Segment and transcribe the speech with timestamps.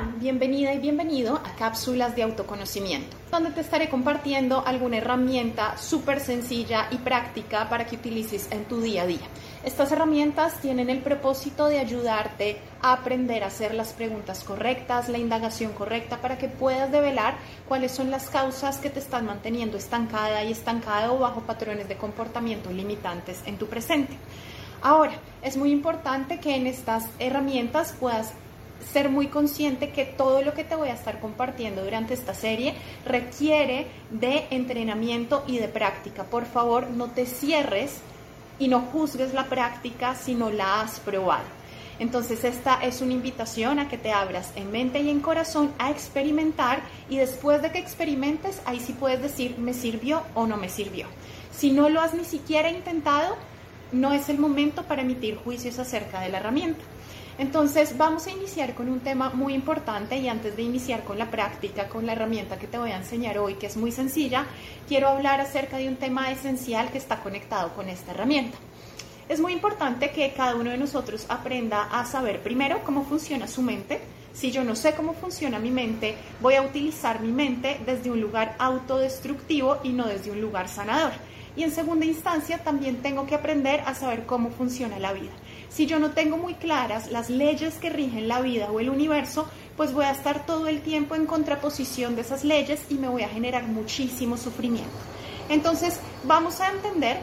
[0.00, 6.86] Bienvenida y bienvenido a Cápsulas de Autoconocimiento, donde te estaré compartiendo alguna herramienta súper sencilla
[6.92, 9.26] y práctica para que utilices en tu día a día.
[9.64, 15.18] Estas herramientas tienen el propósito de ayudarte a aprender a hacer las preguntas correctas, la
[15.18, 17.36] indagación correcta, para que puedas develar
[17.66, 21.96] cuáles son las causas que te están manteniendo estancada y estancada o bajo patrones de
[21.96, 24.16] comportamiento limitantes en tu presente.
[24.80, 28.32] Ahora, es muy importante que en estas herramientas puedas
[28.92, 32.74] ser muy consciente que todo lo que te voy a estar compartiendo durante esta serie
[33.04, 36.24] requiere de entrenamiento y de práctica.
[36.24, 37.98] Por favor, no te cierres
[38.58, 41.58] y no juzgues la práctica si no la has probado.
[41.98, 45.90] Entonces esta es una invitación a que te abras en mente y en corazón a
[45.90, 50.68] experimentar y después de que experimentes, ahí sí puedes decir me sirvió o no me
[50.68, 51.06] sirvió.
[51.50, 53.36] Si no lo has ni siquiera intentado,
[53.90, 56.84] no es el momento para emitir juicios acerca de la herramienta.
[57.38, 61.30] Entonces vamos a iniciar con un tema muy importante y antes de iniciar con la
[61.30, 64.44] práctica, con la herramienta que te voy a enseñar hoy, que es muy sencilla,
[64.88, 68.58] quiero hablar acerca de un tema esencial que está conectado con esta herramienta.
[69.28, 73.62] Es muy importante que cada uno de nosotros aprenda a saber primero cómo funciona su
[73.62, 74.00] mente.
[74.32, 78.20] Si yo no sé cómo funciona mi mente, voy a utilizar mi mente desde un
[78.20, 81.12] lugar autodestructivo y no desde un lugar sanador.
[81.54, 85.30] Y en segunda instancia, también tengo que aprender a saber cómo funciona la vida.
[85.68, 89.46] Si yo no tengo muy claras las leyes que rigen la vida o el universo,
[89.76, 93.22] pues voy a estar todo el tiempo en contraposición de esas leyes y me voy
[93.22, 94.90] a generar muchísimo sufrimiento.
[95.48, 97.18] Entonces, vamos a entender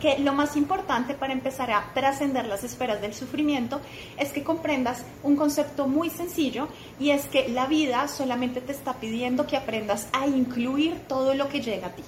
[0.00, 3.80] que lo más importante para empezar a trascender las esferas del sufrimiento
[4.18, 8.94] es que comprendas un concepto muy sencillo y es que la vida solamente te está
[8.94, 12.02] pidiendo que aprendas a incluir todo lo que llega a ti.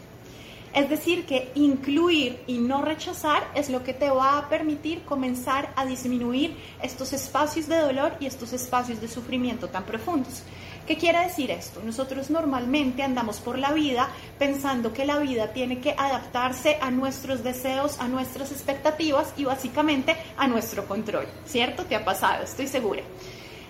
[0.75, 5.70] Es decir, que incluir y no rechazar es lo que te va a permitir comenzar
[5.77, 10.43] a disminuir estos espacios de dolor y estos espacios de sufrimiento tan profundos.
[10.87, 11.81] ¿Qué quiere decir esto?
[11.84, 17.44] Nosotros normalmente andamos por la vida pensando que la vida tiene que adaptarse a nuestros
[17.44, 21.84] deseos, a nuestras expectativas y básicamente a nuestro control, ¿cierto?
[21.84, 22.44] ¿Te ha pasado?
[22.44, 23.03] Estoy segura.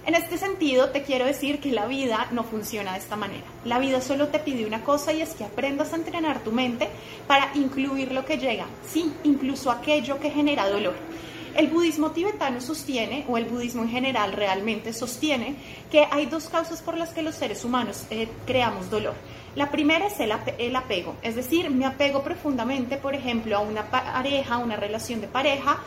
[0.04, 3.44] En este sentido, te quiero decir que la vida no funciona de esta manera.
[3.64, 6.88] La vida solo te pide una cosa y es que aprendas a entrenar tu mente
[7.28, 10.94] para incluir lo que llega, sí, incluso aquello que genera dolor.
[11.54, 15.54] El budismo tibetano sostiene, o el budismo en general realmente sostiene,
[15.90, 19.14] que hay dos causas por las que los seres humanos eh, creamos dolor.
[19.54, 23.88] La primera es el, el, apego, es decir, me apego profundamente, por ejemplo, a una
[23.90, 25.78] pareja, a una relación de pareja,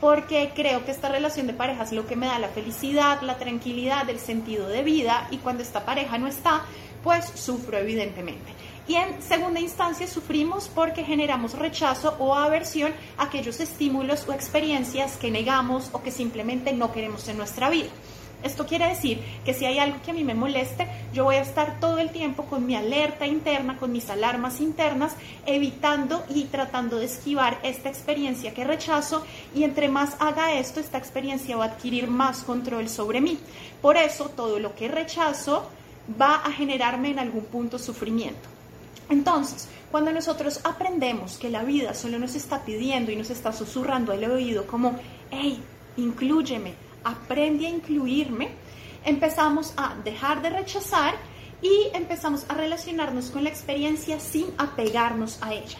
[0.00, 3.38] porque creo que esta relación de pareja es lo que me da la felicidad, la
[3.38, 6.64] tranquilidad, el sentido de vida y cuando esta pareja no está,
[7.02, 8.52] pues sufro evidentemente.
[8.88, 15.16] Y en segunda instancia sufrimos porque generamos rechazo o aversión a aquellos estímulos o experiencias
[15.16, 17.90] que negamos o que simplemente no queremos en nuestra vida.
[18.46, 21.42] Esto quiere decir que si hay algo que a mí me moleste, yo voy a
[21.42, 26.98] estar todo el tiempo con mi alerta interna, con mis alarmas internas, evitando y tratando
[26.98, 31.68] de esquivar esta experiencia que rechazo y entre más haga esto, esta experiencia va a
[31.68, 33.36] adquirir más control sobre mí.
[33.82, 35.68] Por eso todo lo que rechazo
[36.20, 38.48] va a generarme en algún punto sufrimiento.
[39.08, 44.12] Entonces, cuando nosotros aprendemos que la vida solo nos está pidiendo y nos está susurrando
[44.12, 44.98] al oído como,
[45.30, 45.60] hey,
[45.96, 48.48] inclúyeme, aprende a incluirme,
[49.04, 51.14] empezamos a dejar de rechazar
[51.62, 55.78] y empezamos a relacionarnos con la experiencia sin apegarnos a ella.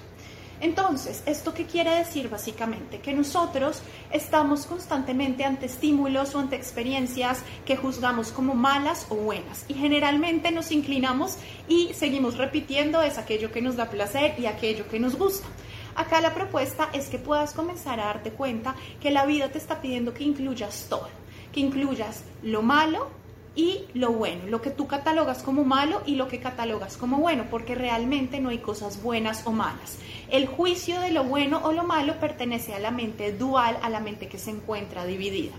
[0.60, 3.00] Entonces, ¿esto qué quiere decir básicamente?
[3.00, 9.66] Que nosotros estamos constantemente ante estímulos o ante experiencias que juzgamos como malas o buenas
[9.68, 11.36] y generalmente nos inclinamos
[11.68, 15.46] y seguimos repitiendo es aquello que nos da placer y aquello que nos gusta.
[15.96, 19.80] Acá la propuesta es que puedas comenzar a darte cuenta que la vida te está
[19.80, 21.08] pidiendo que incluyas todo,
[21.52, 23.08] que incluyas lo malo
[23.54, 27.46] y lo bueno, lo que tú catalogas como malo y lo que catalogas como bueno,
[27.50, 29.96] porque realmente no hay cosas buenas o malas.
[30.28, 34.00] El juicio de lo bueno o lo malo pertenece a la mente dual, a la
[34.00, 35.54] mente que se encuentra dividida.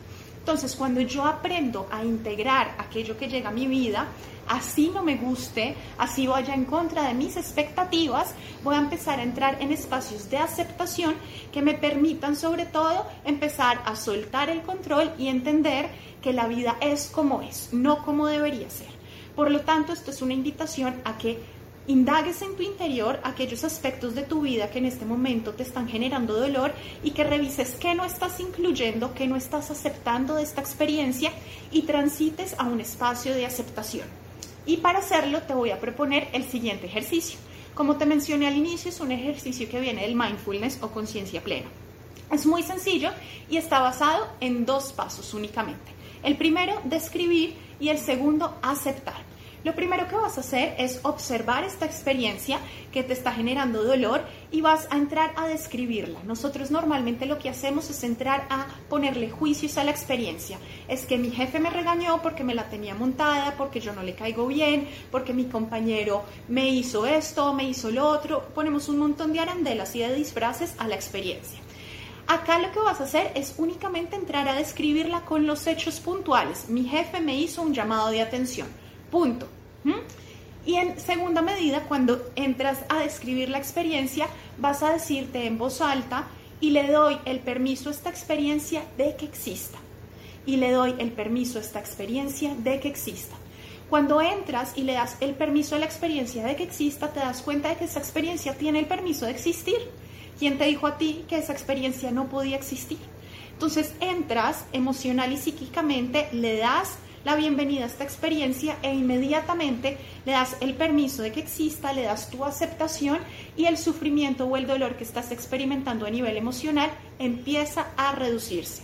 [0.48, 4.08] Entonces, cuando yo aprendo a integrar aquello que llega a mi vida,
[4.48, 8.34] así no me guste, así vaya en contra de mis expectativas,
[8.64, 11.16] voy a empezar a entrar en espacios de aceptación
[11.52, 15.90] que me permitan sobre todo empezar a soltar el control y entender
[16.22, 18.88] que la vida es como es, no como debería ser.
[19.36, 21.44] Por lo tanto, esto es una invitación a que
[21.88, 25.88] indagues en tu interior aquellos aspectos de tu vida que en este momento te están
[25.88, 26.74] generando dolor
[27.04, 31.32] y que revises qué no estás incluyendo, qué no estás aceptando de esta experiencia
[31.72, 34.08] y transites a un espacio de aceptación.
[34.66, 37.40] Y para hacerlo te voy a proponer el siguiente ejercicio.
[37.74, 41.68] Como te mencioné al inicio, es un ejercicio que viene del mindfulness o conciencia plena.
[42.32, 43.12] Es muy sencillo
[43.50, 45.94] y está basado en dos pasos únicamente.
[46.24, 49.27] El primero, describir y el segundo, aceptar.
[49.68, 52.58] Lo primero que vas a hacer es observar esta experiencia
[52.94, 56.24] que te está generando dolor y vas a entrar a describirla.
[56.24, 60.58] Nosotros normalmente lo que hacemos es entrar a ponerle juicios a la experiencia.
[60.88, 64.16] Es que mi jefe me regañó porque me la tenía montada, porque yo no le
[64.16, 68.48] caigo bien, porque mi compañero me hizo esto, me hizo lo otro.
[68.56, 71.60] Ponemos un montón de arandelas y de disfraces a la experiencia.
[72.28, 76.70] Acá lo que vas a hacer es únicamente entrar a describirla con los hechos puntuales.
[76.70, 78.70] Mi jefe me hizo un llamado de atención.
[79.12, 79.57] Punto.
[80.66, 85.82] Y en segunda medida, cuando entras a describir la experiencia, vas a decirte en voz
[85.82, 86.28] alta
[86.60, 89.78] y le doy el permiso a esta experiencia de que exista.
[90.46, 93.36] Y le doy el permiso a esta experiencia de que exista.
[93.90, 97.42] Cuando entras y le das el permiso a la experiencia de que exista, te das
[97.42, 99.78] cuenta de que esa experiencia tiene el permiso de existir.
[100.38, 103.00] ¿Quién te dijo a ti que esa experiencia no podía existir?
[103.54, 110.32] Entonces entras emocional y psíquicamente, le das la bienvenida a esta experiencia e inmediatamente le
[110.32, 113.20] das el permiso de que exista, le das tu aceptación
[113.58, 116.90] y el sufrimiento o el dolor que estás experimentando a nivel emocional
[117.20, 118.84] empieza a reducirse.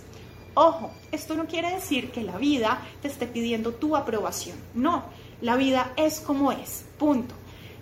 [0.55, 4.57] Ojo, esto no quiere decir que la vida te esté pidiendo tu aprobación.
[4.73, 5.05] No,
[5.39, 7.35] la vida es como es, punto.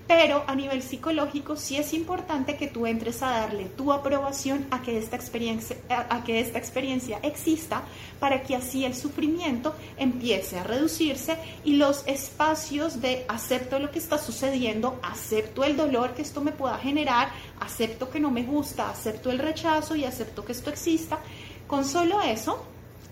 [0.08, 4.82] Pero a nivel psicológico sí es importante que tú entres a darle tu aprobación a
[4.82, 7.84] que esta experiencia, a que esta experiencia exista
[8.20, 14.00] para que así el sufrimiento empiece a reducirse y los espacios de acepto lo que
[14.00, 18.90] está sucediendo, acepto el dolor que esto me pueda generar, acepto que no me gusta,
[18.90, 21.20] acepto el rechazo y acepto que esto exista.
[21.68, 22.66] Con solo eso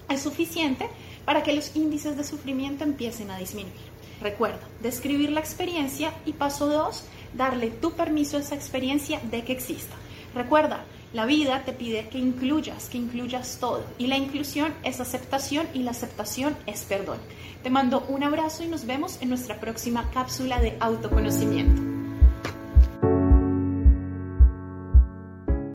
[0.10, 0.90] es suficiente
[1.24, 3.99] para que los índices de sufrimiento empiecen a disminuir.
[4.22, 9.54] Recuerda, describir la experiencia y paso dos, darle tu permiso a esa experiencia de que
[9.54, 9.96] exista.
[10.36, 10.84] Recuerda,
[11.14, 13.84] la vida te pide que incluyas, que incluyas todo.
[13.98, 17.18] Y la inclusión es aceptación y la aceptación es perdón.
[17.64, 21.89] Te mando un abrazo y nos vemos en nuestra próxima cápsula de autoconocimiento.